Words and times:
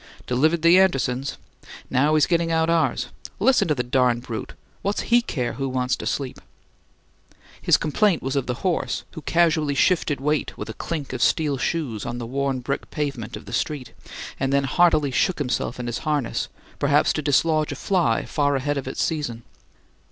Delivered 0.25 0.63
the 0.63 0.79
Andersons'. 0.79 1.37
Now 1.91 2.15
he's 2.15 2.25
getting 2.25 2.51
out 2.51 2.71
ours. 2.71 3.09
Listen 3.39 3.67
to 3.67 3.75
the 3.75 3.83
darn 3.83 4.19
brute! 4.19 4.53
What's 4.81 5.01
HE 5.01 5.21
care 5.21 5.53
who 5.53 5.69
wants 5.69 5.95
to 5.97 6.07
sleep!" 6.07 6.39
His 7.61 7.77
complaint 7.77 8.23
was 8.23 8.35
of 8.35 8.47
the 8.47 8.55
horse, 8.65 9.03
who 9.11 9.21
casually 9.21 9.75
shifted 9.75 10.19
weight 10.19 10.57
with 10.57 10.69
a 10.69 10.73
clink 10.73 11.13
of 11.13 11.21
steel 11.21 11.55
shoes 11.59 12.03
on 12.03 12.17
the 12.17 12.25
worn 12.25 12.61
brick 12.61 12.89
pavement 12.89 13.37
of 13.37 13.45
the 13.45 13.53
street, 13.53 13.93
and 14.39 14.51
then 14.51 14.63
heartily 14.63 15.11
shook 15.11 15.37
himself 15.37 15.79
in 15.79 15.85
his 15.85 15.99
harness, 15.99 16.47
perhaps 16.79 17.13
to 17.13 17.21
dislodge 17.21 17.71
a 17.71 17.75
fly 17.75 18.25
far 18.25 18.55
ahead 18.55 18.79
of 18.79 18.87
its 18.87 19.03
season. 19.03 19.43